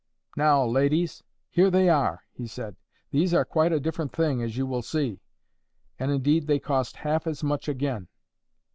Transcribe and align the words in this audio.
"Now, 0.35 0.65
ladies, 0.65 1.21
here 1.51 1.69
they 1.69 1.87
are!" 1.87 2.23
he 2.33 2.47
said. 2.47 2.75
"These 3.11 3.35
are 3.35 3.45
quite 3.45 3.71
a 3.71 3.79
different 3.79 4.11
thing, 4.11 4.41
as 4.41 4.57
you 4.57 4.65
will 4.65 4.81
see; 4.81 5.19
and, 5.99 6.09
indeed, 6.09 6.47
they 6.47 6.57
cost 6.57 6.95
half 6.95 7.27
as 7.27 7.43
much 7.43 7.67
again." 7.67 8.07